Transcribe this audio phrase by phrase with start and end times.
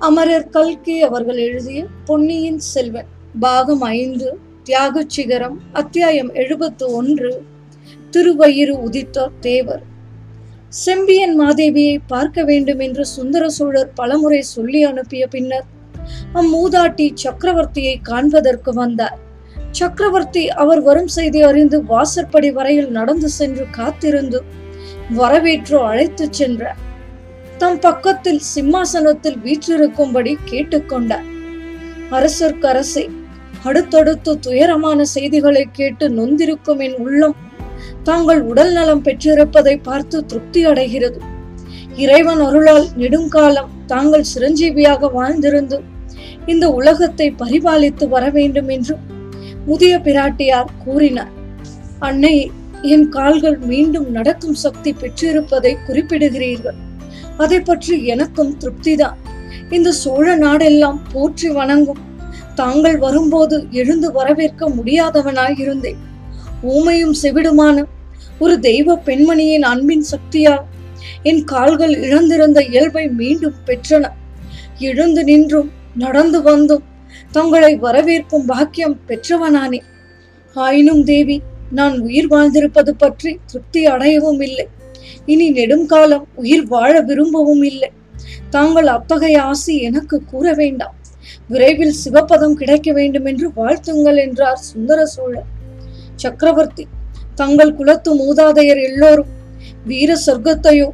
[0.00, 3.06] அமரர் கல்கி அவர்கள் எழுதிய பொன்னியின் செல்வன்
[3.40, 7.42] பாகம் ஐந்து தியாக சிகரம் அத்தியாயம் எழுபத்து ஒன்று
[8.10, 9.82] திருவயிறு உதித்த தேவர்.
[10.68, 15.64] செம்பியன் மாதேவியை பார்க்க வேண்டும் என்று சுந்தர சோழர் பலமுறை சொல்லி அனுப்பிய பின்னர்
[16.34, 19.18] அம்மூதாட்டி சக்கரவர்த்தியை காண்பதற்கு வந்தார்.
[19.70, 24.42] சக்கரவர்த்தி அவர் வரும் செய்தி அறிந்து வாசற்படி வரையில் நடந்து சென்று காத்திருந்து
[25.10, 26.88] வரவேற்று அழைத்துச் சென்றார்.
[27.60, 31.26] தம் பக்கத்தில் சிம்மாசனத்தில் வீற்றிருக்கும்படி கேட்டுக்கொண்டார்.
[32.10, 33.10] அரசர்க்கரசை
[33.64, 37.36] அடுத்தடுத்து துயரமான செய்திகளை கேட்டு நொந்திருக்கும் என் உள்ளம்
[38.02, 41.20] தாங்கள் உடல் நலம் பெற்றிருப்பதை பார்த்து திருப்தி அடைகிறது.
[41.96, 45.80] இறைவன் அருளால் நெடுங்காலம் தாங்கள் சிரஞ்சீவியாக வாழ்ந்திருந்து
[46.46, 48.96] இந்த உலகத்தை பரிபாலித்து வர வேண்டும் என்று
[49.66, 51.34] முதிய பிராட்டியார் கூறினார்.
[51.98, 52.50] அன்னை
[52.82, 56.78] என் கால்கள் மீண்டும் நடக்கும் சக்தி பெற்றிருப்பதை குறிப்பிடுகிறீர்கள்.
[57.44, 59.18] அதை பற்றி எனக்கும் திருப்திதான்.
[59.76, 62.00] இந்த சோழ நாடெல்லாம் போற்றி வணங்கும்.
[62.54, 66.00] தாங்கள் வரும்போது எழுந்து வரவேற்க முடியாதவனாய் இருந்தேன்.
[66.74, 67.84] ஊமையும் செவிடுமான
[68.38, 70.64] ஒரு தெய்வ பெண்மணியின் அன்பின் சக்தியால்
[71.22, 74.04] என் கால்கள் இழந்திருந்த இயல்பை மீண்டும் பெற்றன.
[74.90, 76.84] எழுந்து நின்றும் நடந்து வந்தும்
[77.36, 79.80] தங்களை வரவேற்கும் பாக்கியம் பெற்றவனானே.
[80.56, 81.36] ஆயினும் தேவி
[81.78, 84.66] நான் உயிர் வாழ்ந்திருப்பது பற்றி திருப்தி அடையவும் இல்லை.
[85.26, 87.90] இனி நெடுங்காலம் உயிர் வாழ விரும்பவும் இல்லை.
[88.50, 90.94] தாங்கள் அத்தகைய ஆசி எனக்கு கூற வேண்டாம்.
[91.48, 95.48] விரைவில் சிவபதம் கிடைக்க வேண்டும் என்று வாழ்த்துங்கள் என்றார் சுந்தர சோழர்.
[96.14, 96.84] சக்கரவர்த்தி
[97.34, 99.30] தங்கள் குலத்து மூதாதையர் எல்லோரும்
[99.84, 100.88] வீர சொர்க்கத்தையோ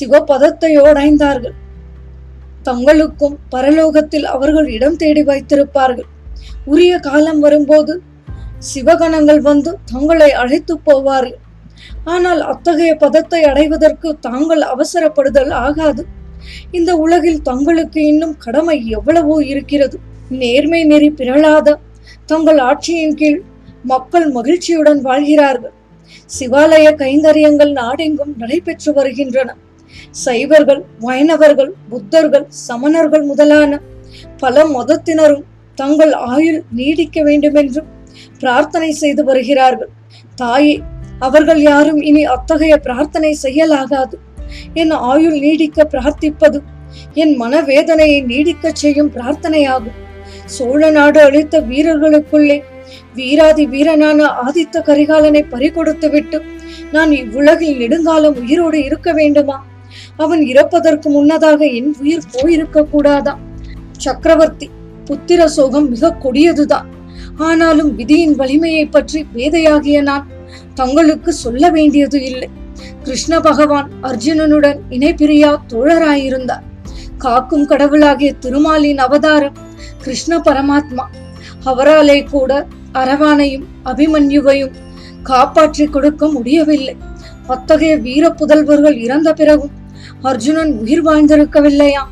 [0.00, 1.56] சிவபதத்தையோ அடைந்தார்கள்.
[2.62, 6.08] தங்களுக்கும் பரலோகத்தில் அவர்கள் இடம் தேடி வைத்திருப்பார்கள்.
[6.64, 7.94] உரிய காலம் வரும்போது
[8.74, 11.40] சிவகணங்கள் வந்து தங்களை அழைத்து போவார்கள்.
[12.04, 16.02] ஆனால் அத்தகைய பதத்தை அடைவதற்கு தாங்கள் அவசரப்படுதல் ஆகாது.
[16.70, 19.98] இந்த உலகில் தங்களுக்கு இன்னும் கடமை எவ்வளவோ இருக்கிறது.
[20.30, 21.78] நேர்மை நெறி பிறழாத
[22.26, 23.42] தங்கள் ஆட்சியின் கீழ்
[23.84, 25.74] மக்கள் மகிழ்ச்சியுடன் வாழ்கிறார்கள்.
[26.30, 29.50] சிவாலய கைங்கரியங்கள் நாடெங்கும் நடைபெற்று வருகின்றன.
[30.10, 33.80] சைவர்கள் வைணவர்கள் புத்தர்கள் சமணர்கள் முதலான
[34.38, 37.88] பல மதத்தினரும் தங்கள் ஆயுள் நீடிக்க வேண்டும்
[38.40, 39.90] பிரார்த்தனை செய்து வருகிறார்கள்.
[40.36, 40.82] தாயே
[41.26, 44.16] அவர்கள் யாரும் இனி அத்தகைய பிரார்த்தனை செய்யலாகாது.
[44.74, 46.60] என் ஆயுள் நீடிக்க பிரார்த்திப்பது
[47.22, 49.98] என் மனவேதனையை நீடிக்கச் செய்யும் பிரார்த்தனையாகும்.
[50.54, 52.58] சோழ நாடு அளித்த வீரர்களுக்குள்ளே
[53.14, 56.38] வீராதி வீரனான ஆதித்த கரிகாலனை பறிகொடுத்து விட்டு
[56.92, 59.56] நான் இவ்வுலகில் நெடுங்காலம் உயிரோடு இருக்க வேண்டுமா?
[60.16, 63.34] அவன் இறப்பதற்கு முன்னதாக என் உயிர் போயிருக்க கூடாதா?
[64.04, 64.68] சக்கரவர்த்தி
[65.08, 66.88] புத்திர சோகம் மிக கொடியதுதான்.
[67.48, 70.26] ஆனாலும் விதியின் வலிமையை பற்றி வேதையாகிய நான்
[70.80, 72.48] தங்களுக்கு சொல்ல வேண்டியது இல்லை.
[73.02, 76.64] கிருஷ்ண பகவான் அர்ஜுனனுடன் இணைப்பிரியா தோழராயிருந்தார்.
[77.18, 79.56] காக்கும் கடவுளாகிய திருமாலின் அவதாரம்
[80.04, 81.04] கிருஷ்ண பரமாத்மா.
[81.70, 82.52] அவராலே கூட
[82.94, 84.76] அரவானையும் அபிமன்யுவையும்
[85.22, 86.96] காப்பாற்றி கொடுக்க முடியவில்லை.
[87.46, 89.74] அத்தகைய வீர புதல்வர்கள் இறந்த பிறகும்
[90.22, 92.02] அர்ஜுனன் உயிர் வாழ்ந்திருக்கவில்லையா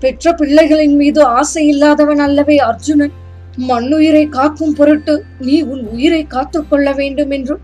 [0.00, 3.14] பெற்ற பிள்ளைகளின் மீது ஆசை இல்லாதவன் அல்லவே அர்ஜுனன்.
[3.56, 7.58] மண்ணுயிரை காக்கும் பொருட்டு நீ உன் உயிரை காத்துக்கொள்ள வேண்டும் என்று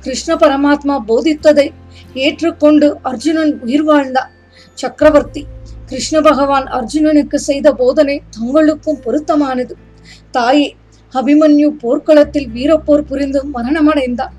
[0.00, 1.72] கிருஷ்ண பரமாத்மா போதித்ததை
[2.14, 4.30] ஏற்றுக்கொண்டு அர்ஜுனன் உயிர் வாழ்ந்தார்.
[4.74, 5.46] சக்கரவர்த்தி
[5.86, 9.74] கிருஷ்ண பகவான் அர்ஜுனனுக்கு செய்த போதனை தங்களுக்கும் பொருத்தமானது.
[10.30, 10.76] தாயே
[11.14, 14.34] அபிமன்யு போர்க்களத்தில் வீரப்போர் புரிந்து மரணமடைந்தார்.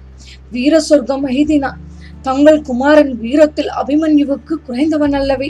[0.51, 1.79] வீர சொர்க்கம் எய்தினார்
[2.21, 5.49] தங்கள் குமாரன் வீரத்தில் அபிமன்யுவுக்கு குறைந்தவன் அல்லவே.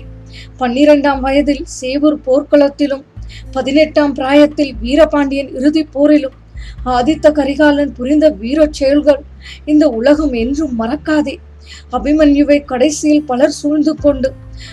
[0.60, 3.04] பன்னிரெண்டாம் வயதில் சேவூர் போர்க்களத்திலும்
[3.52, 6.38] பதினெட்டாம் பிராயத்தில் வீரபாண்டியன் இறுதி போரிலும்
[6.86, 9.22] ஆதித்த கரிகாலன் புரிந்த வீரச் செயல்கள்
[9.66, 11.36] இந்த உலகம் என்றும் மறக்காதே.
[11.92, 14.30] அபிமன்யுவை கடைசியில் பலர் சூழ்ந்து கொண்டு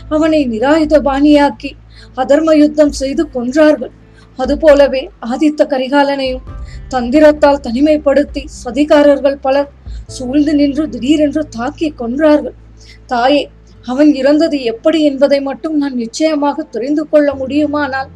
[0.09, 1.71] அவனை நிராயுத பாணியாக்கி
[2.17, 3.93] அதர்ம யுத்தம் செய்து கொன்றார்கள்.
[4.39, 6.47] அதுபோலவே ஆதித்த கரிகாலனையும்
[6.89, 9.71] தந்திரத்தால் தனிமைப்படுத்தி சதிகாரர்கள் பலர்
[10.07, 12.57] சூழ்ந்து நின்று திடீரென்று தாக்கி கொன்றார்கள்.
[13.07, 13.43] தாயே
[13.85, 18.11] அவன் இறந்தது எப்படி என்பதை மட்டும் நான் நிச்சயமாக தெரிந்து கொள்ள முடியுமானால்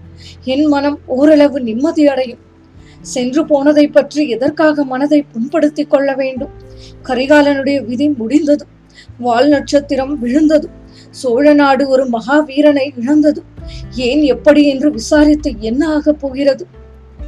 [0.44, 2.38] என் மனம் ஓரளவு நிம்மதியடையும்
[3.02, 6.50] சென்று போனதை பற்றி எதற்காக மனதை புண்படுத்திக் கொள்ள வேண்டும்?
[7.02, 8.66] கரிகாலனுடைய விதி முடிந்தது.
[9.18, 10.68] வால் நட்சத்திரம் விழுந்தது.
[11.10, 13.42] சோழ நாடு ஒரு மகாவீரனை இழந்தது.
[13.94, 16.66] ஏன் எப்படி என்று விசாரித்து என்ன ஆகப் போகிறது?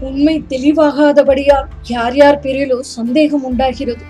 [0.01, 4.05] உண்மை தெளிவாகாதபடியால் யார் யார் பேரிலோ சந்தேகம் உண்டாகிறது.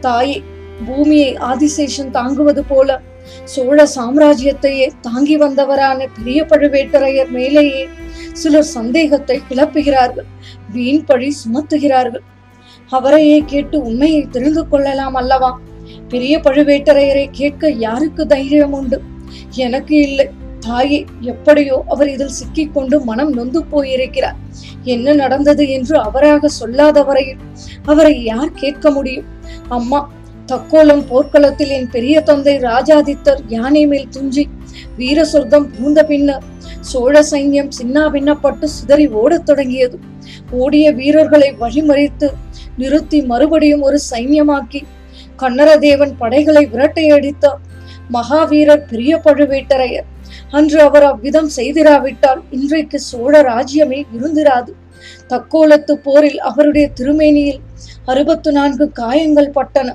[0.00, 0.42] தாயே
[0.86, 3.00] பூமியை ஆதிசேஷன் தாங்குவது போல
[3.44, 7.88] சோழ சாம்ராஜ்யத்தையே தாங்கி வந்தவரான பெரிய பழுவேட்டரையர் மேலேயே
[8.40, 10.28] சிலர் சந்தேகத்தை கிளப்புகிறார்கள்
[10.74, 12.24] வீண் பழி சுமத்துகிறார்கள்.
[12.96, 15.50] அவரையே கேட்டு உண்மையை தெரிந்து கொள்ளலாம் அல்லவா?
[16.08, 18.98] பெரிய பழுவேட்டரையரை கேட்க யாருக்கு தைரியம் உண்டு?
[19.66, 20.26] எனக்கு இல்லை.
[20.66, 20.98] தாயே
[21.32, 24.38] எப்படியோ அவர் இதில் சிக்கிக்கொண்டு மனம் நொந்து போயிருக்கிறார்.
[24.94, 27.42] என்ன நடந்தது என்று அவராக சொல்லாத வரையில்
[27.84, 29.28] அவரை யார் கேட்க முடியும்?
[29.76, 30.00] அம்மா
[30.50, 34.44] தக்கோலம் போர்க்களத்தில் என் பெரிய தந்தை ராஜாதித்தர் யானை மேல் துஞ்சி
[34.96, 36.44] வீர சொர்க்கம் பூந்த பின்னர்
[36.90, 39.96] சோழ சைன்யம் சின்னா பின்னப்பட்டு சிதறி ஓடத் தொடங்கியது.
[40.60, 42.28] ஓடிய வீரர்களை வழிமறித்து
[42.76, 44.82] நிறுத்தி மறுபடியும் ஒரு சைன்யமாக்கி
[45.42, 47.60] கண்ணரதேவன் படைகளை விரட்டையடித்தார்
[48.16, 50.08] மகாவீரர் பெரிய பழுவேட்டரையர்.
[50.50, 54.72] அன்று அவர் அவ்விதம் செய்திராவிட்டால் இன்றைக்கு சோழ ராஜ்யமே இருந்திராது
[55.30, 57.62] தக்கோலத்து போரில் அவருடைய திருமேனியில்
[58.04, 59.88] அறுபத்து நான்கு காயங்கள் பட்டன.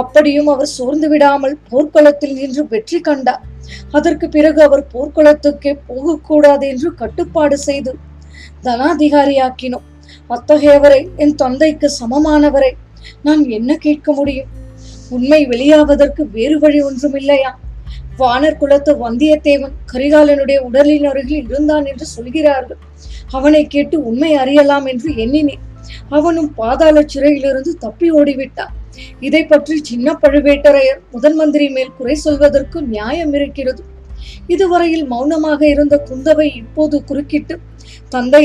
[0.00, 3.42] அப்படியும் அவர் சோர்ந்து விடாமல் போர்க்களத்தில் நின்று வெற்றி கண்டார்.
[3.90, 7.92] அதற்கு பிறகு அவர் போர்க்களத்துக்கே போகக்கூடாது என்று கட்டுப்பாடு செய்து
[8.66, 9.86] தனாதிகாரியாக்கினோம்.
[10.34, 12.72] அத்தகையவரை என் தந்தைக்கு சமமானவரை
[13.26, 14.50] நான் என்ன கேட்க முடியும்?
[15.16, 17.52] உண்மை வெளியாவதற்கு வேறு வழி ஒன்றும் இல்லையா
[18.20, 22.80] வானர் குலத்து வந்தியத்தேவன் கரிகாலனுடைய உடலின் அருகில் இருந்தான் என்று சொல்கிறார்கள்.
[23.30, 25.64] அவனை கேட்டு உண்மை அறியலாம் என்று எண்ணினேன்.
[26.08, 28.72] அவனும் பாதாள சிறையிலிருந்து தப்பி ஓடிவிட்டான்.
[29.20, 33.82] இதை பற்றி சின்ன பழுவேட்டரையர் முதன் மந்திரி மேல் குறை சொல்வதற்கு நியாயம் இருக்கிறது.
[34.46, 37.56] இதுவரையில் மௌனமாக இருந்த குந்தவை இப்போது குறுக்கிட்டு
[38.08, 38.44] தந்தை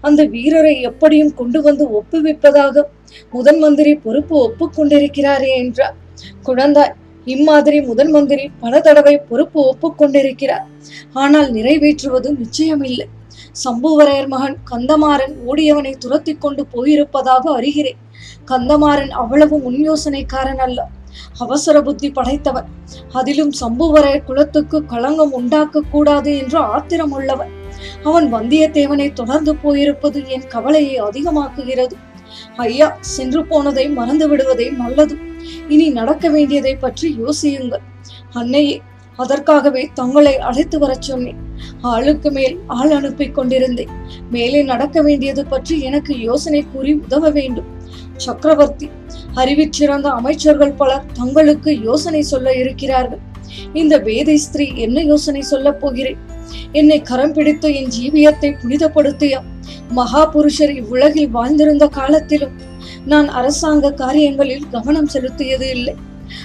[0.00, 2.84] அந்த வீரரை எப்படியும் கொண்டு வந்து ஒப்புவிப்பதாக
[3.30, 5.96] முதன் மந்திரி பொறுப்பு ஒப்புக்கொண்டிருக்கிறாரே என்றார்.
[6.46, 6.94] குழந்தாய்
[7.34, 10.64] இம்மாதிரி முதன் மந்திரி பல தடவை பொறுப்பு ஒப்புக்கொண்டிருக்கிறார்
[11.22, 13.06] ஆனால் நிறைவேற்றுவது நிச்சயமில்லை.
[13.64, 18.00] சம்புவரையர் மகன் கந்தமாறன் ஓடியவனை துரத்தி கொண்டு போயிருப்பதாக அறிகிறேன்.
[18.50, 20.88] கந்தமாறன் அவ்வளவு முன்யோசனைக்காரன் அல்ல.
[21.38, 22.68] அவசர புத்தி படைத்தவன்.
[23.12, 27.52] அதிலும் சம்புவரை குலத்துக்கு களங்கம் உண்டாக்க கூடாது என்று ஆத்திரம் உள்ளவன்
[28.02, 31.96] அவன் வந்தியத்தேவனை தொடர்ந்து போயிருப்பது என் கவலையை அதிகமாக்குகிறது.
[32.56, 35.16] ஐயா சென்று போனதை மறந்து விடுவதே நல்லது.
[35.68, 37.84] இனி நடக்க வேண்டியதை பற்றி யோசியுங்கள்.
[38.32, 38.82] அன்னையே
[39.16, 41.40] அதற்காகவே தங்களை அழைத்து வரச் சொன்னேன்.
[41.80, 43.92] ஆளுக்கு மேல் ஆள் அனுப்பி கொண்டிருந்தேன்.
[44.30, 47.68] மேலே நடக்க வேண்டியது பற்றி எனக்கு யோசனை கூறி உதவ வேண்டும்.
[48.16, 48.90] சக்கரவர்த்தி
[49.34, 53.20] அறிவிற் சிறந்த அமைச்சர்கள் பலர் தங்களுக்கு யோசனை சொல்ல இருக்கிறார்கள்.
[53.72, 56.16] இந்த வேதை ஸ்திரீ என்ன யோசனை சொல்ல போகிறேன்?
[56.72, 59.40] என்னை கரம் பிடித்து என் ஜீவியத்தை புனிதப்படுத்திய
[59.90, 62.52] மகா புருஷர் இவ்வுலகில் வாழ்ந்திருந்த காலத்திலும்
[63.06, 65.94] நான் அரசாங்க காரியங்களில் கவனம் செலுத்தியது இல்லை.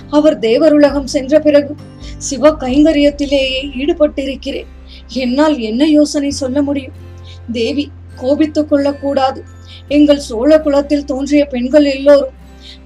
[0.10, 1.75] அவர் தேவருலகம் சென்ற பிறகு
[2.18, 4.66] சிவ கைங்கரியத்திலேயே ஈடுபட்டிருக்கிறேன்.
[5.08, 6.94] என்னால் என்ன யோசனை சொல்ல முடியும்?
[7.52, 7.92] தேவி
[8.22, 9.40] கோபித்துக் கொள்ளக்கூடாது
[9.88, 12.36] எங்கள் சோழ குலத்தில் தோன்றிய பெண்கள் எல்லோரும்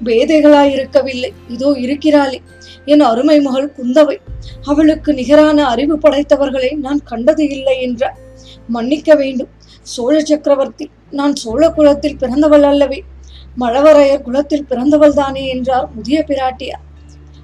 [0.06, 1.30] பேதைகளாயிருக்கவில்லை.
[1.48, 2.39] இதோ இருக்கிறாளே
[2.86, 4.18] என் அருமை மகள் குந்தவை.
[4.63, 8.18] அவளுக்கு நிகரான அறிவு படைத்தவர்களை நான் கண்டது இல்லை என்றார்
[8.68, 9.51] மன்னிக்க வேண்டும்.
[9.81, 13.00] சோழ சக்கரவர்த்தி நான் சோழ குலத்தில் பிறந்தவள் அல்லவே.
[13.60, 16.83] மழவரையர் குலத்தில் பிறந்தவள் தானே என்றார் முதிய பிராட்டியார்.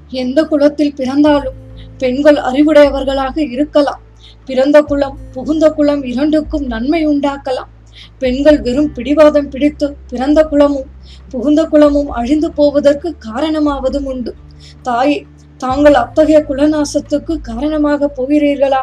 [0.09, 1.57] எந்த குலத்தில் பிறந்தாலும்
[1.97, 4.01] பெண்கள் அறிவுடையவர்களாக இருக்கலாம்.
[4.45, 7.71] பிறந்த குலம் புகுந்த குலம் இரண்டுக்கும் நன்மை உண்டாக்கலாம்.
[8.19, 10.89] பெண்கள் வெறும் பிடிவாதம் பிடித்து பிறந்த குலமும்
[11.31, 14.33] புகுந்த குலமும் அழிந்து போவதற்கு காரணமாவதும் உண்டு.
[14.81, 15.17] தாயே
[15.57, 18.81] தாங்கள் அத்தகைய குலநாசத்துக்கு காரணமாக போகிறீர்களா?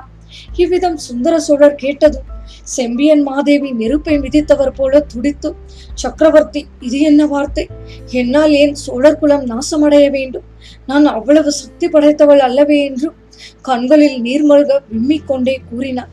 [0.56, 2.31] இவ்விதம் சுந்தர சோழர் கேட்டதும்
[2.62, 5.50] செம்பியன் மாதேவி நெருப்பை மிதித்தவர் போல துடித்து
[5.94, 7.64] சக்கரவர்த்தி இது என்ன வார்த்தை?
[8.10, 10.46] என்னால் ஏன் சோழர் குலம் நாசமடைய வேண்டும்?
[10.87, 13.10] நான் அவ்வளவு சக்தி படைத்தவள் அல்லவே என்று
[13.62, 16.12] கண்களில் நீர்மல்க விம்மிக் கொண்டே கூறினார்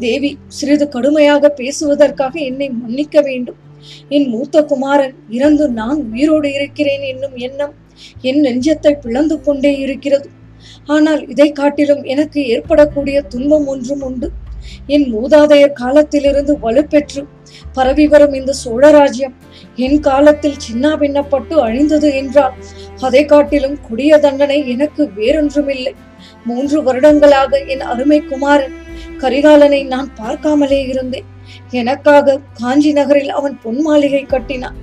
[0.00, 3.58] தேவி சிறிது கடுமையாக பேசுவதற்காக என்னை மன்னிக்க வேண்டும்.
[4.08, 7.74] என் மூத்த குமாரன் இறந்து நான் உயிரோடு இருக்கிறேன் என்னும் எண்ணம்
[8.20, 10.28] என் நெஞ்சத்தை பிளந்து கொண்டே இருக்கிறது.
[10.86, 14.30] ஆனால் இதை காட்டிலும் எனக்கு ஏற்படக்கூடிய துன்பம் ஒன்றும் உண்டு.
[14.86, 17.22] என் மூதாதையர் காலத்திலிருந்து வலுப்பெற்று
[17.72, 19.34] பரவி வரும் இந்த சோழராஜ்யம்
[19.76, 22.54] என் காலத்தில் சின்ன பின்னப்பட்டு அழிந்தது என்றால்
[23.00, 25.94] அதை காட்டிலும் கொடிய தண்டனை எனக்கு வேறொன்றுமில்லை.
[26.44, 28.74] மூன்று வருடங்களாக என் அருமை குமாரன்
[29.24, 31.24] கரிகாலனை நான் பார்க்காமலே இருந்தேன்.
[31.70, 34.76] எனக்காக காஞ்சி நகரில் அவன் பொன் மாளிகை கட்டினான்.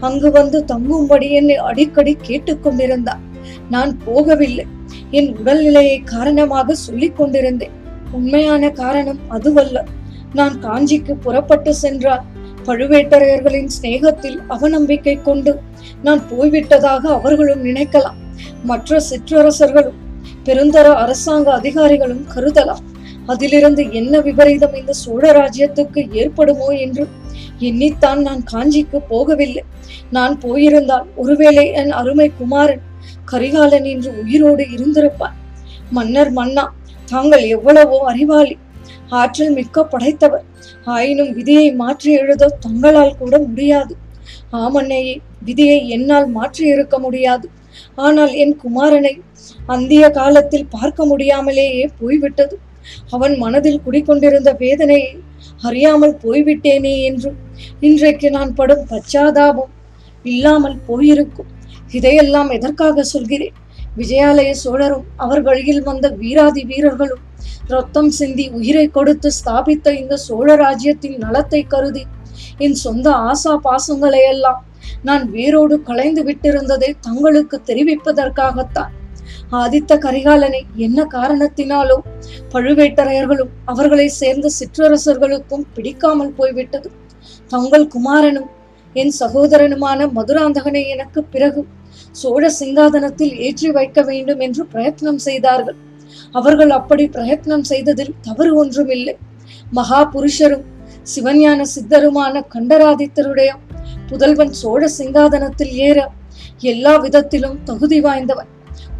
[0.00, 3.22] அங்கு வந்து தங்கும்படி என்னை அடிக்கடி கேட்டுக்கொண்டிருந்தான்
[3.70, 4.66] நான் போகவில்லை.
[5.10, 7.70] என் உடல்நிலையை காரணமாக சொல்லிக் கொண்டிருந்தேன்.
[8.10, 9.84] உண்மையான காரணம் அதுவல்ல.
[10.34, 12.24] நான் காஞ்சிக்கு புறப்பட்டு சென்றால்
[12.66, 15.60] பழுவேட்டரையர்களின் சிநேகத்தில் அவநம்பிக்கை கொண்டு
[16.02, 18.18] நான் போய்விட்டதாக அவர்களும் நினைக்கலாம்.
[18.64, 19.98] மற்ற சிற்றரசர்களும்
[20.44, 22.84] பெருந்தர அரசாங்க அதிகாரிகளும் கருதலாம்.
[23.32, 27.04] அதிலிருந்து என்ன விபரீதம் இந்த சோழ ராஜ்யத்துக்கு ஏற்படுமோ என்று
[27.68, 29.64] எண்ணித்தான் நான் காஞ்சிக்கு போகவில்லை.
[30.16, 32.84] நான் போயிருந்தால் ஒருவேளை என் அருமை குமாரன்
[33.32, 35.36] கரிகாலன் என்று உயிரோடு இருந்திருப்பான்
[35.96, 36.64] மன்னர் மன்னா
[37.08, 38.56] தாங்கள் எவ்வளவோ அறிவாளி
[39.20, 40.44] ஆற்றல் மிக்க படைத்தவர்.
[40.94, 43.94] ஆயினும் விதியை மாற்றி எழுத தங்களால் கூட முடியாது.
[44.64, 45.14] ஆமன்னையே
[45.46, 47.46] விதியை என்னால் மாற்றி இருக்க முடியாது.
[48.06, 49.14] ஆனால் என் குமாரனை
[49.74, 52.56] அந்திய காலத்தில் பார்க்க முடியாமலேயே போய்விட்டது.
[53.10, 55.00] அவன் மனதில் குடிக்கொண்டிருந்த வேதனை
[55.62, 57.30] அறியாமல் போய்விட்டேனே என்று.
[57.80, 59.72] இன்றைக்கு நான் படும் பச்சாதாபம்
[60.24, 61.50] இல்லாமல் போயிருக்கும்.
[61.90, 63.56] இதையெல்லாம் எதற்காக சொல்கிறேன்?
[63.96, 67.24] விஜயாலய சோழரும் அவர் வழியில் வந்த வீராதி வீரர்களும்
[67.68, 72.04] ரத்தம் சிந்தி உயிரை கொடுத்து ஸ்தாபித்த இந்த சோழ ராஜ்யத்தின் நலத்தை கருதி
[72.58, 74.62] என் சொந்த ஆசா பாசங்களையெல்லாம்
[75.02, 78.92] நான் வேரோடு களைந்து விட்டிருந்ததை தங்களுக்கு தெரிவிப்பதற்காகத்தான்.
[79.52, 81.96] ஆதித்த கரிகாலனை என்ன காரணத்தினாலோ
[82.52, 86.88] பழுவேட்டரையர்களும் அவர்களை சேர்ந்த சிற்றரசர்களுக்கும் பிடிக்காமல் போய்விட்டது.
[87.48, 88.48] தங்கள் குமாரனும்
[88.94, 91.66] என் சகோதரனுமான மதுராந்தகனை எனக்கு பிறகு
[92.12, 95.78] சோழ சிங்காதனத்தில் ஏற்றி வைக்க வேண்டும் என்று பிரயத்னம் செய்தார்கள்.
[96.32, 99.16] அவர்கள் அப்படி பிரயத்னம் செய்ததில் தவறு ஒன்றுமில்லை.
[99.72, 100.66] மகா புருஷரும்
[101.14, 103.50] சிவஞான சித்தருமான கண்டராதித்தருடைய
[104.10, 106.08] புதல்வன் சோழ சிங்காதனத்தில் ஏற
[106.58, 108.48] எல்லா விதத்திலும் தகுதி வாய்ந்தவன்.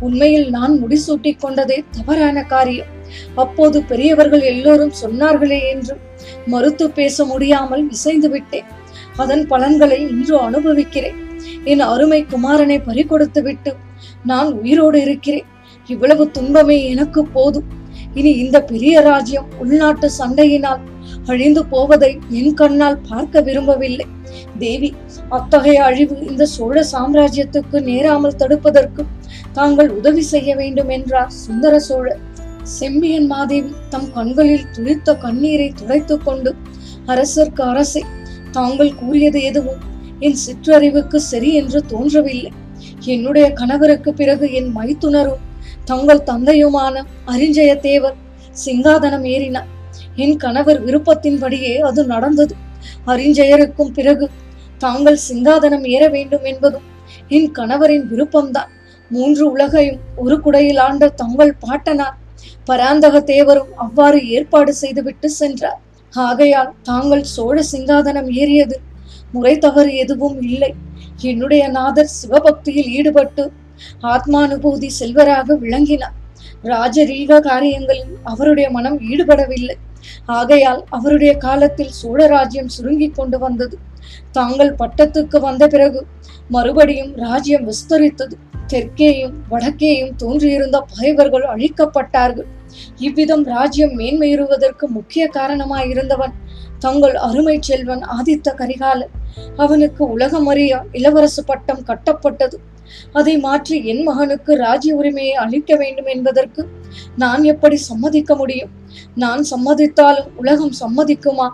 [0.00, 2.90] உண்மையில் நான் முடிசூட்டி கொண்டதே தவறான காரியம்.
[3.34, 5.96] அப்போது பெரியவர்கள் எல்லோரும் சொன்னார்களே என்று
[6.46, 8.68] மறுத்து பேச முடியாமல் இசைந்து விட்டேன்.
[9.16, 11.18] அதன் பலன்களை இன்று அனுபவிக்கிறேன்.
[11.64, 13.72] என் அருமை குமாரனை பறிகொடுத்து விட்டு
[14.24, 15.46] நான் உயிரோடு இருக்கிறேன்.
[15.86, 17.68] இவ்வளவு துன்பமே எனக்கு போதும்.
[18.14, 20.80] இனி இந்த பெரிய ராஜ்யம் உள்நாட்டு சண்டையினால்
[21.26, 24.06] அழிந்து போவதை என் கண்ணால் பார்க்க விரும்பவில்லை.
[24.58, 24.94] தேவி
[25.28, 29.04] அத்தகைய அழிவு இந்த சோழ சாம்ராஜ்யத்துக்கு நேராமல் தடுப்பதற்கு
[29.52, 32.22] தாங்கள் உதவி செய்ய வேண்டும் என்றார் சுந்தர சோழர்
[32.62, 36.54] செம்பியன் மாதேவி தம் கண்களில் துளித்த கண்ணீரை துடைத்துக் கொண்டு
[37.06, 38.02] அரசர்க்கு அரசை
[38.50, 39.82] தாங்கள் கூறியது எதுவும்
[40.20, 42.52] என் சிற்றறிவுக்கு சரி என்று தோன்றவில்லை.
[43.04, 45.44] என்னுடைய கணவருக்கு பிறகு என் மைத்துனரும்
[45.84, 48.16] தங்கள் தந்தையுமான அரிஞ்சயத்தேவர்
[48.64, 49.68] சிங்காதனம் ஏறினார்.
[50.16, 52.54] என் கணவர் விருப்பத்தின்படியே அது நடந்தது.
[53.06, 54.30] அரிஞ்சயருக்கும் பிறகு
[54.78, 56.86] தாங்கள் சிங்காதனம் ஏற வேண்டும் என்பதும்
[57.28, 58.72] என் கணவரின் விருப்பம்தான்.
[59.10, 62.16] மூன்று உலகையும் ஒரு குடையில் ஆண்ட தங்கள் பாட்டனார்
[62.64, 65.80] பராந்தக தேவரும் அவ்வாறு ஏற்பாடு செய்துவிட்டு சென்றார்.
[66.14, 68.76] ஆகையால் தாங்கள் சோழ சிங்காதனம் ஏறியது
[69.32, 70.74] முறை தவறு எதுவும் இல்லை.
[71.22, 73.52] என்னுடைய நாதர் சிவபக்தியில் ஈடுபட்டு
[74.02, 76.16] ஆத்மானுபூதி செல்வராக விளங்கினார்.
[76.64, 79.76] ராஜரீக காரியங்களில் அவருடைய மனம் ஈடுபடவில்லை.
[80.26, 83.78] ஆகையால் அவருடைய காலத்தில் சோழ ராஜ்யம் சுருங்கிக் கொண்டு வந்தது.
[84.32, 86.06] தாங்கள் பட்டத்துக்கு வந்த பிறகு
[86.48, 88.32] மறுபடியும் ராஜ்யம் விஸ்தரித்தது.
[88.66, 92.48] தெற்கேயும் வடக்கேயும் தோன்றியிருந்த பகைவர்கள் அழிக்கப்பட்டார்கள்.
[92.96, 96.34] இவ்விதம் ராஜ்யம் மேன்மையுறுவதற்கு முக்கிய காரணமாயிருந்தவன்
[96.78, 99.14] தங்கள் அருமை செல்வன் ஆதித்த கரிகாலன்.
[99.56, 102.58] அவனுக்கு உலகமறிய இளவரசு பட்டம் கட்டப்பட்டது.
[103.12, 106.64] அதை மாற்றி என் மகனுக்கு ராஜ்ய உரிமையை அளிக்க வேண்டும் என்பதற்கு
[107.16, 108.70] நான் எப்படி சம்மதிக்க முடியும்?
[109.14, 111.48] நான் சம்மதித்தாலும் உலகம் சம்மதிக்குமா?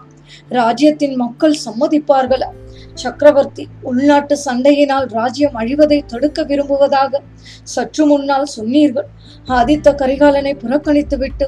[0.48, 2.48] ராஜ்யத்தின் மக்கள் சம்மதிப்பார்களா?
[2.94, 7.20] சக்கரவர்த்தி உள்நாட்டு சண்டையினால் ராஜ்யம் அழிவதை தடுக்க விரும்புவதாக
[7.62, 9.08] சற்று முன்னால் சொன்னீர்கள்.
[9.48, 11.46] ஆதித்த கரிகாலனை புறக்கணித்துவிட்டு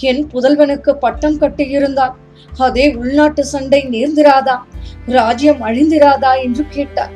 [0.00, 2.16] என் புதல்வனுக்கு பட்டம் கட்டியிருந்தால்
[2.58, 4.56] அதே உள்நாட்டு சண்டை நேர்ந்திராதா?
[5.06, 7.12] ராஜ்யம் அழிந்திராதா என்று கேட்டார்.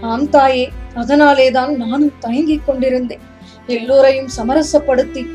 [0.00, 0.64] ஆம் தாயே
[0.94, 3.20] அதனாலேதான் நானும் தயங்கிக் கொண்டிருந்தேன்.
[3.66, 5.26] எல்லோரையும் சமரசப்படுத்தி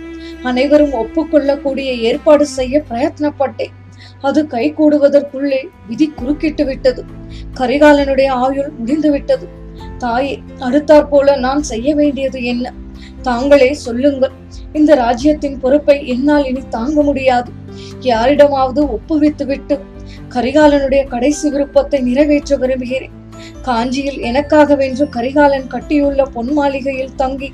[0.43, 3.73] அனைவரும் ஒப்புக்கொள்ளக்கூடிய ஏற்பாடு செய்ய பிரயத்னப்பட்டேன்.
[4.21, 7.05] அது கைகூடுவதற்குள்ளே விதி குறுக்கிட்டு விட்டது.
[7.53, 9.47] கரிகாலனுடைய ஆயுள் முடிந்து விட்டது.
[9.97, 12.73] தாயே அடுத்தாற் போல நான் செய்ய வேண்டியது என்ன?
[13.21, 14.31] தாங்களே சொல்லுங்கள்.
[14.73, 17.51] இந்த ராஜ்யத்தின் பொறுப்பை என்னால் இனி தாங்க முடியாது.
[17.99, 19.79] யாரிடமாவது ஒப்புவித்து விட்டு
[20.29, 23.18] கரிகாலனுடைய கடைசி விருப்பத்தை நிறைவேற்ற விரும்புகிறேன்.
[23.61, 27.49] காஞ்சியில் எனக்காகவென்று கரிகாலன் கட்டியுள்ள பொன் மாளிகையில் தங்கி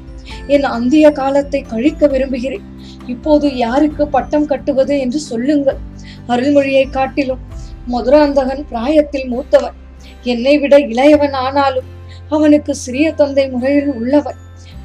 [0.48, 2.66] என் அந்திய காலத்தை கழிக்க விரும்புகிறேன்.
[3.08, 5.80] இப்போது யாருக்கு பட்டம் கட்டுவது என்று சொல்லுங்கள்.
[6.28, 7.44] அருள்மொழியை காட்டிலும்
[7.88, 9.76] மதுராந்தகன் பிராயத்தில் மூத்தவன்.
[10.24, 11.90] என்னை விட இளையவன் ஆனாலும்
[12.30, 14.40] அவனுக்கு சிறிய தந்தை முறையில் உள்ளவன்.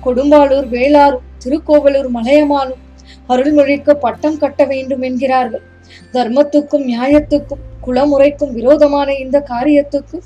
[0.04, 2.85] கொடும்பாளூர் வேளாரும் திருக்கோவலூர் மலையமானும்
[3.28, 5.64] அருள்மொழிக்கு பட்டம் கட்ட வேண்டும் என்கிறார்கள்.
[6.12, 10.19] தர்மத்துக்கும் நியாயத்துக்கும் குலமுறைக்கும் விரோதமான இந்த காரியத்துக்கு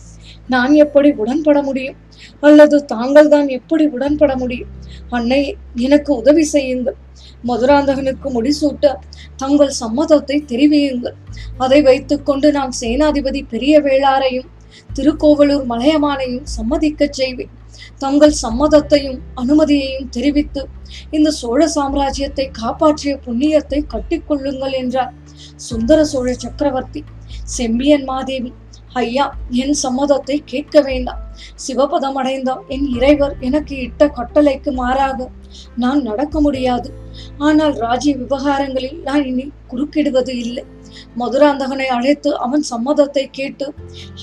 [0.49, 1.97] நான் எப்படி உடன்பட முடியும்?
[2.41, 4.71] அல்லது தாங்கள் தான் எப்படி உடன்பட முடியும்?
[5.11, 6.97] அன்னை எனக்கு உதவி செய்யுங்கள்.
[7.49, 8.95] மதுராந்தகனுக்கு முடிசூட்ட
[9.37, 11.17] தங்கள் சம்மதத்தை தெரிவியுங்கள்.
[11.59, 14.51] அதை வைத்துக்கொண்டு நான் சேனாதிபதி பெரிய வேளாரையும்
[14.95, 17.53] திருக்கோவலூர் மலையமானையும் சம்மதிக்கச் செய்வேன்.
[17.99, 20.63] தங்கள் சம்மதத்தையும் அனுமதியையும் தெரிவித்து
[21.11, 25.15] இந்த சோழ சாம்ராஜ்யத்தை காப்பாற்றிய புண்ணியத்தை கட்டிக்கொள்ளுங்கள் என்றார்.
[25.69, 27.03] சுந்தர சோழ சக்கரவர்த்தி
[27.57, 28.53] செம்பியன் மாதேவி
[29.01, 29.25] ஐயா
[29.63, 31.21] என் சம்மதத்தை கேட்க வேண்டாம்.
[31.65, 35.29] சிவபதம் அடைந்தால் என் இறைவர் எனக்கு இட்ட கட்டளைக்கு மாறாக
[35.77, 36.89] நான் நடக்க முடியாது.
[37.39, 40.65] ஆனால் ராஜ்ய விவகாரங்களில் நான் இனி குறுக்கிடுவது இல்லை.
[41.17, 43.67] மதுராந்தகனை அழைத்து அவன் சம்மதத்தை கேட்டு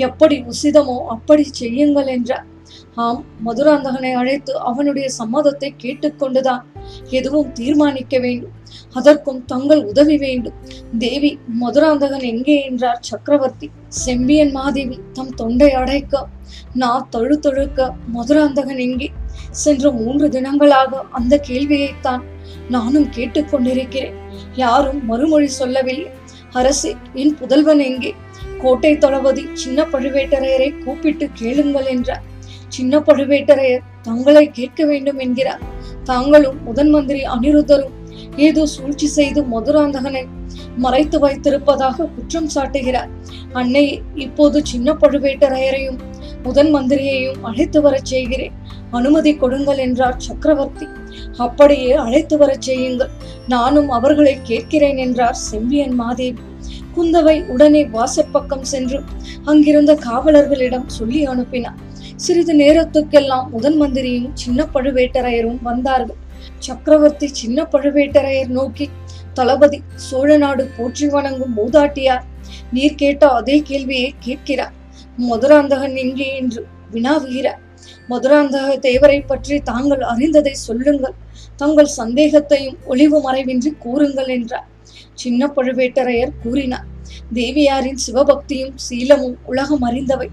[0.08, 2.48] எப்படி உசிதமோ அப்படி செய்யுங்கள் என்றார்.
[2.96, 6.64] ஆம் மதுராந்தகனை அழைத்து அவனுடைய சம்மதத்தை கேட்டுக்கொண்டுதான்
[7.10, 8.52] எதுவும் தீர்மானிக்க வேண்டும்.
[8.94, 10.54] அதற்கும் தங்கள் உதவி வேண்டும்.
[10.98, 13.70] தேவி மதுராந்தகன் எங்கே என்றார் சக்கரவர்த்தி.
[13.88, 16.28] செம்பியன் மாதேவி தம் தொண்டை அடைக்க.
[16.74, 19.10] நான் தழுத்தழுக்க மதுராந்தகன் எங்கே?
[19.52, 22.24] சென்ற மூன்று தினங்களாக அந்த கேள்வியைத்தான்
[22.70, 24.18] நானும் கேட்டுக்கொண்டிருக்கிறேன்.
[24.56, 26.12] யாரும் மறுமொழி சொல்லவில்லை.
[26.52, 28.16] அரசே என் புதல்வன் எங்கே?
[28.62, 32.24] கோட்டை தளபதி சின்ன பழுவேட்டரையரை கூப்பிட்டு கேளுங்கள் என்றார்.
[32.68, 35.71] சின்ன பழுவேட்டரையர் தங்களை கேட்க வேண்டும் என்கிறார்.
[36.04, 37.98] தாங்களும் முதன் மந்திரி அனிருத்தரும்
[38.36, 40.26] ஏதோ சூழ்ச்சி செய்து மதுராந்தகனை
[40.76, 43.10] மறைத்து வைத்திருப்பதாக குற்றம் சாட்டுகிறார்.
[43.54, 46.00] அன்னை இப்போது சின்ன பழுவேட்டரையரையும்
[46.44, 48.52] முதன் மந்திரியையும் அழைத்து வரச் செய்கிறேன்.
[48.92, 50.88] அனுமதி கொடுங்கள் என்றார் சக்கரவர்த்தி.
[51.38, 53.10] அப்படியே அழைத்து வரச் செய்யுங்கள்.
[53.48, 56.40] நானும் அவர்களை கேட்கிறேன் என்றார் செம்பியன் மாதேவி.
[56.98, 59.04] குந்தவை உடனே வாசற்பக்கம் சென்று
[59.44, 61.90] அங்கிருந்த காவலர்களிடம் சொல்லி அனுப்பினார்.
[62.16, 66.20] சிறிது நேரத்துக்கெல்லாம் முதன் மந்திரியும் சின்ன பழுவேட்டரையரும் வந்தார்கள்.
[66.60, 68.90] சக்கரவர்த்தி சின்ன பழுவேட்டரையர் நோக்கி
[69.34, 72.26] தளபதி சோழ நாடு போற்றி வணங்கும் மூதாட்டியார்
[72.72, 74.74] நீர் கேட்ட அதே கேள்வியை கேட்கிறார்.
[75.18, 77.62] மதுராந்தகன் எங்கே என்று வினாவுகிறார்.
[78.10, 81.16] மதுராந்தக தேவரை பற்றி தாங்கள் அறிந்ததை சொல்லுங்கள்.
[81.56, 84.68] தங்கள் சந்தேகத்தையும் ஒளிவு மறைவின்றி கூறுங்கள் என்றார்.
[85.14, 86.88] சின்ன பழுவேட்டரையர் கூறினார்
[87.34, 90.30] தேவியாரின் சிவபக்தியும் சீலமும் உலகம் அறிந்தவை.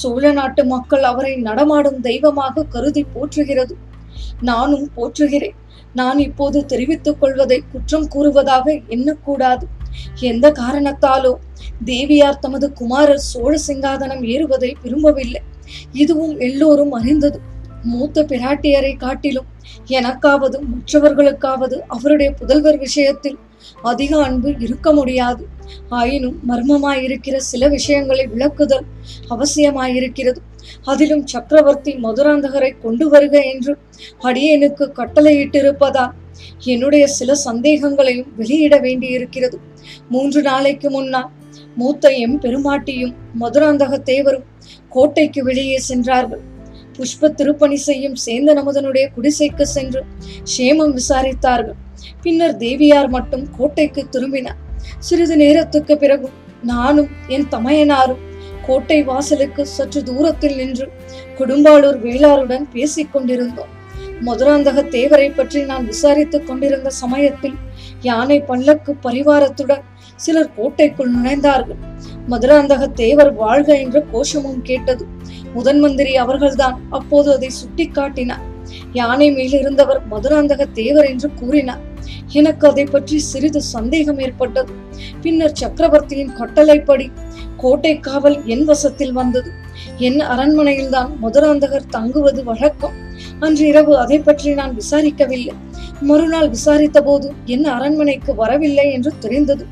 [0.00, 3.74] சோழ நாட்டு மக்கள் அவரை நடமாடும் தெய்வமாக கருதி போற்றுகிறது.
[4.40, 5.56] நானும் போற்றுகிறேன்.
[5.94, 9.64] நான் இப்போது தெரிவித்துக் கொள்வதை குற்றம் கூறுவதாக எண்ணக்கூடாது.
[10.20, 11.32] எந்த காரணத்தாலோ
[11.84, 15.42] தேவியார் தமது குமாரர் சோழ சிங்காதனம் ஏறுவதை விரும்பவில்லை.
[15.92, 17.40] இதுவும் எல்லோரும் அறிந்தது.
[17.82, 19.48] மூத்த பிராட்டியரை காட்டிலும்
[19.86, 23.38] எனக்காவது மற்றவர்களுக்காவது அவருடைய புதல்வர் விஷயத்தில்
[23.82, 25.46] அதிக அன்பு இருக்க முடியாது.
[25.88, 28.84] ஆயினும் மர்மமாயிருக்கிற சில விஷயங்களை விளக்குதல்
[29.30, 30.36] அவசியமாயிருக்கிறது.
[30.84, 33.78] அதிலும் சக்கரவர்த்தி மதுராந்தகரை கொண்டு வருக என்று
[34.22, 36.10] அடியேனுக்கு கட்டளையிட்டிருப்பதால்
[36.58, 39.58] என்னுடைய சில சந்தேகங்களையும் வெளியிட வேண்டியிருக்கிறது.
[40.08, 41.30] மூன்று நாளைக்கு முன்னால்
[41.76, 44.44] மூத்த எம் பெருமாட்டியும் மதுராந்தக தேவரும்
[44.88, 46.50] கோட்டைக்கு வெளியே சென்றார்கள்.
[46.98, 50.02] புஷ்ப திருப்பணி செய்யும் சேந்த அமுதனுடைய குடிசைக்கு சென்று
[50.56, 51.78] சேமம் விசாரித்தார்கள்.
[52.22, 54.60] பின்னர் தேவியார் மட்டும் கோட்டைக்கு திரும்பினார்.
[54.98, 56.30] சிறிது நேரத்துக்கு பிறகு
[56.62, 58.22] நானும் என் தமையனாரும்
[58.66, 60.86] கோட்டை வாசலுக்கு சற்று தூரத்தில் நின்று
[61.38, 63.72] கொடும்பாளூர் வேளாருடன் பேசிக் கொண்டிருந்தோம்.
[64.26, 67.54] மதுராந்தக தேவரை பற்றி நான் விசாரித்துக் கொண்டிருந்த சமயத்தில்
[68.02, 69.82] யானை பல்லக்கு பரிவாரத்துடன்
[70.16, 71.80] சிலர் கோட்டைக்குள் நுழைந்தார்கள்.
[72.28, 75.06] மதுராந்தக தேவர் வாழ்க என்ற கோஷமும் கேட்டது.
[75.54, 78.46] முதன் மந்திரி அவர்கள்தான் அப்போது அதை சுட்டி காட்டினார்
[78.92, 81.82] யானை மேலிருந்தவர் மதுராந்தக தேவர் என்று கூறினார்.
[82.32, 84.72] எனக்கு அதை பற்றி சிறிது சந்தேகம் ஏற்பட்டது.
[85.22, 87.06] பின்னர் சக்கரவர்த்தியின் கட்டளைப்படி
[87.56, 89.50] கோட்டை காவல் என் வசத்தில் வந்தது.
[89.98, 92.96] என் அரண்மனையில்தான் மதுராந்தகர் தங்குவது வழக்கம்.
[93.38, 95.54] அன்று இரவு அதை பற்றி நான் விசாரிக்கவில்லை.
[96.00, 99.64] மறுநாள் விசாரித்த போது என் அரண்மனைக்கு வரவில்லை என்று தெரிந்தது.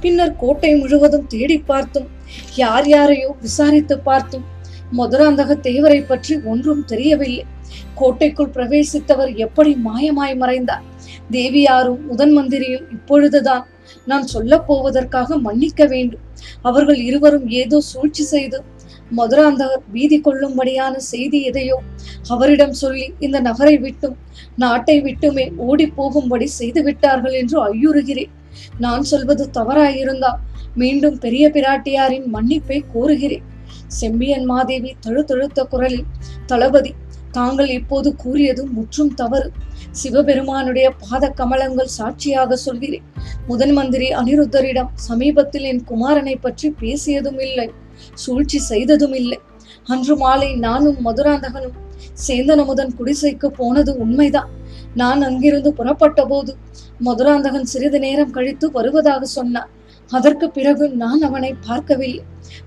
[0.00, 2.08] பின்னர் கோட்டை முழுவதும் தேடி பார்த்தும்
[2.56, 4.46] யார் யாரையோ விசாரித்து பார்த்தும்
[4.92, 7.44] மதுராந்தக தேவரை பற்றி ஒன்றும் தெரியவில்லை.
[7.94, 10.84] கோட்டைக்குள் பிரவேசித்தவர் எப்படி மாயமாய் மறைந்தார்?
[11.30, 13.66] தேவியாரும் முதன் மந்திரியும் இப்பொழுதுதான்.
[14.06, 16.20] நான் சொல்லப் போவதற்காக மன்னிக்க வேண்டும்.
[16.62, 18.64] அவர்கள் இருவரும் ஏதோ சூழ்ச்சி செய்து
[19.14, 21.76] மதுராந்தகர் பீதி கொள்ளும்படியான செய்தி எதையோ
[22.28, 24.16] அவரிடம் சொல்லி இந்த நகரை விட்டும்
[24.56, 28.32] நாட்டை விட்டுமே ஓடி போகும்படி செய்து விட்டார்கள் என்று ஐயுறுகிறேன்.
[28.78, 30.40] நான் சொல்வது தவறாயிருந்தால்
[30.74, 33.46] மீண்டும் பெரிய பிராட்டியாரின் மன்னிப்பை கோருகிறேன்.
[33.86, 36.06] செம்பியன் மாதேவி தழுதழுத்த குரலில்
[36.46, 36.94] தளபதி
[37.32, 39.52] தாங்கள் இப்போது கூறியது முற்றும் தவறு.
[39.90, 43.04] சிவபெருமானுடைய பாத கமலங்கள் சாட்சியாக சொல்கிறேன்.
[43.46, 47.70] முதன் மந்திரி அனிருத்தரிடம் சமீபத்தில் என் குமாரனை பற்றி பேசியதும் இல்லை
[48.14, 49.38] சூழ்ச்சி செய்ததும் இல்லை.
[49.86, 51.76] அன்று மாலை நானும் மதுராந்தகனும்
[52.26, 54.50] சேந்தனமுதன் குடிசைக்கு போனது உண்மைதான்.
[54.94, 56.56] நான் அங்கிருந்து புறப்பட்ட போது
[56.98, 59.70] மதுராந்தகன் சிறிது நேரம் கழித்து வருவதாக சொன்னார்.
[60.12, 62.24] அதற்கு பிறகு நான் அவனை பார்க்கவில்லை.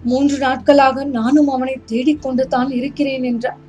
[0.09, 3.59] மூன்று நாட்களாக நானும் அவனை தேடிக்கொண்டு தான் இருக்கிறேன் என்றார்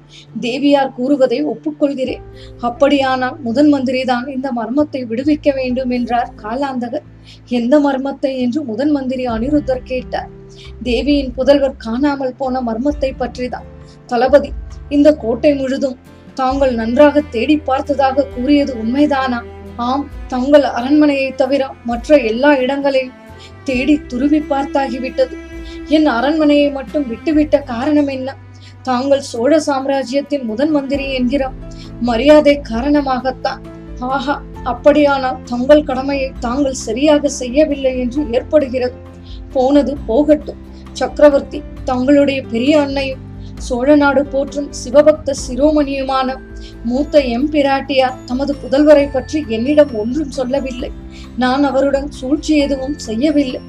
[0.45, 2.25] தேவியார் கூறுவதை ஒப்புக்கொள்கிறேன்.
[2.69, 7.07] அப்படியானால் முதன் மந்திரி தான் இந்த மர்மத்தை விடுவிக்க வேண்டும் என்றார் காலாந்தகர்.
[7.59, 10.31] எந்த மர்மத்தை என்று முதன் மந்திரி அனிருத்தர் கேட்டார்.
[10.83, 13.69] தேவியின் புதல்வர் காணாமல் போன மர்மத்தை பற்றிதான்.
[14.07, 14.51] தளபதி
[14.89, 15.97] இந்த கோட்டை முழுதும்
[16.35, 19.41] தாங்கள் நன்றாக தேடி பார்த்ததாக கூறியது உண்மைதானா?
[19.89, 23.17] ஆம் தங்கள் அரண்மனையை தவிர மற்ற எல்லா இடங்களையும்
[23.65, 25.37] தேடி துருவி பார்த்தாகிவிட்டது.
[25.87, 28.37] என் அரண்மனையை மட்டும் விட்டுவிட்ட காரணம் என்ன?
[28.83, 31.57] தாங்கள் சோழ சாம்ராஜ்யத்தின் முதன் மந்திரி என்கிறார்
[32.01, 33.61] மரியாதை காரணமாகத்தான்.
[33.99, 38.95] ஆஹா அப்படியானால் தங்கள் கடமையை தாங்கள் சரியாக செய்யவில்லை என்று ஏற்படுகிறது.
[39.53, 40.61] போனது போகட்டும்.
[40.93, 43.29] சக்கரவர்த்தி தங்களுடைய பெரிய அன்னையும்
[43.61, 46.29] சோழ நாடு போற்றும் சிவபக்த சிரோமணியுமான
[46.85, 50.91] மூத்த எம்பிராட்டியார் தமது புதல்வரை பற்றி என்னிடம் ஒன்றும் சொல்லவில்லை.
[51.37, 53.61] நான் அவருடன் சூழ்ச்சி எதுவும் செய்யவில்லை.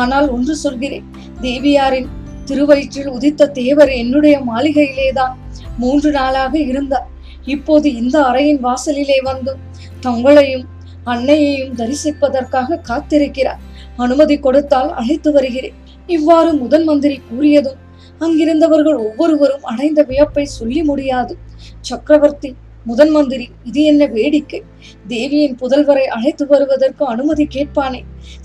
[0.00, 1.06] ஆனால் ஒன்று சொல்கிறேன்.
[1.40, 2.08] தேவியாரின்
[2.44, 5.34] திருவயிற்றில் உதித்த தேவர் என்னுடைய மாளிகையிலேதான்
[5.78, 7.08] மூன்று நாளாக இருந்தார்.
[7.44, 9.52] இப்போது இந்த அறையின் வாசலிலே வந்து
[10.00, 10.66] தங்களையும்
[11.04, 13.62] அன்னையையும் தரிசிப்பதற்காக காத்திருக்கிறார்.
[13.96, 15.78] அனுமதி கொடுத்தால் அழைத்து வருகிறேன்.
[16.06, 17.80] இவ்வாறு முதன் மந்திரி கூறியதும்
[18.20, 21.36] அங்கிருந்தவர்கள் ஒவ்வொருவரும் அடைந்த வியப்பை சொல்லி முடியாது.
[21.80, 24.62] சக்கரவர்த்தி முதன் மந்திரி இது என்ன வேடிக்கை?
[25.06, 28.04] தேவியின் புதல்வரை அழைத்து வருவதற்கு அனுமதி கேட்பானே?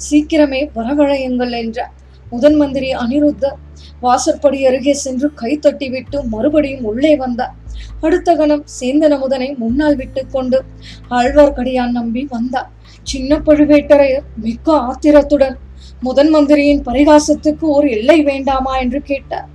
[0.09, 1.93] சீக்கிரமே வரவழையுங்கள் என்றார்.
[2.29, 3.57] முதன் மந்திரி அனிருத்தர்
[3.99, 7.55] வாசற்படி அருகே சென்று கை தட்டிவிட்டு மறுபடியும் உள்ளே வந்தார்.
[8.01, 10.63] அடுத்த கணம் சேந்தன் அமுதனை முன்னால் விட்டு கொண்டு
[11.09, 12.69] ஆழ்வார்க்கடியான் நம்பி வந்தார்.
[13.03, 15.57] சின்ன பழுவேட்டரையர் மிக்க ஆத்திரத்துடன்
[16.01, 19.47] முதன் மந்திரியின் பரிகாசத்துக்கு ஒரு எல்லை வேண்டாமா என்று கேட்டார்.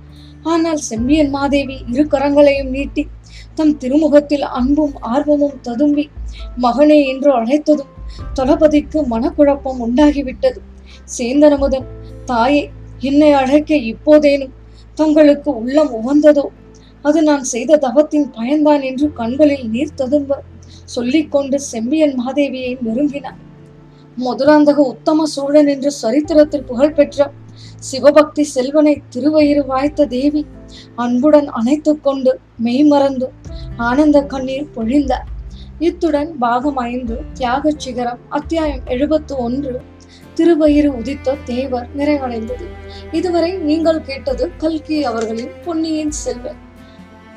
[0.45, 3.03] ஆனால் செம்பியன் மாதேவி இரு கரங்களையும் நீட்டி
[3.55, 6.05] தம் திருமுகத்தில் அன்பும் ஆர்வமும் ததும்பி
[6.57, 7.93] மகனே என்று அழைத்ததும்
[8.33, 10.59] தளபதிக்கு மனக்குழப்பம் உண்டாகிவிட்டது.
[11.17, 11.87] சேந்தனமுதன்
[12.25, 12.63] தாயே
[12.99, 14.53] என்னை அழைக்க இப்போதேனும்
[14.97, 16.45] தங்களுக்கு உள்ளம் உகந்ததோ?
[17.05, 20.39] அது நான் செய்த தவத்தின் பயன்தான் என்று கண்களில் நீர் ததும்ப
[20.85, 23.41] சொல்லிக்கொண்டு செம்பியன் மாதேவியை நெருங்கினார்
[24.17, 27.27] மதுராந்தக உத்தம சோழன் என்று சரித்திரத்தில் புகழ்பெற்ற
[27.79, 30.45] சிவபக்தி செல்வனை திருவயிறு வாய்த்த தேவி
[30.95, 33.29] அன்புடன் அணைத்து கொண்டு மெய்மறந்து
[33.77, 35.29] ஆனந்த கண்ணீர் பொழிந்தார்
[35.79, 39.81] இத்துடன் பாகம் ஐந்து தியாக சிகரம் அத்தியாயம் எழுபத்து ஒன்று
[40.37, 42.65] திருவயிறு உதித்த தேவர் நிறைவடைந்தது.
[43.11, 46.59] இதுவரை நீங்கள் கேட்டது கல்கி அவர்களின் பொன்னியின் செல்வன்.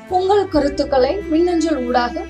[0.09, 2.23] உங்கள் கருத்துக்களை மின்னஞ்சல் ஊடாக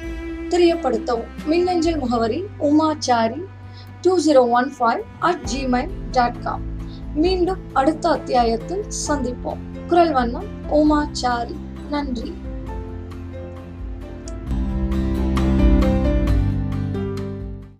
[0.50, 1.32] தெரியப்படுத்தவும்.
[1.46, 3.42] மின்னஞ்சல் முகவரி Umachari
[4.02, 6.69] two zero one five at Gmail dot com
[7.14, 9.58] மீண்டும் அடுத்த அத்தியாயத்தில் சந்திப்போம்.
[9.88, 11.56] குரல் வண்ணம் உமாச்சாரி.
[11.90, 12.34] நன்றி.